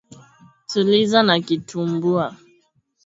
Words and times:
Tuliza 0.69 1.19
na 1.27 1.39
kitumbua. 1.41 2.35